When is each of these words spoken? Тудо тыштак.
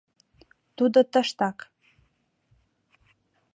Тудо 0.77 0.99
тыштак. 1.11 1.57